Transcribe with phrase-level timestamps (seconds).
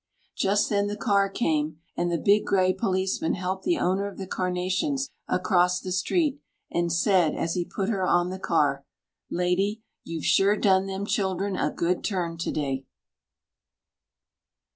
[0.35, 4.25] Just then the car came, and the big grey policeman helped the owner of the
[4.25, 6.39] carnations across the street,
[6.71, 8.83] and said as he put her on the car,
[9.29, 12.83] "Lady, you've sure done them children a good turn to day."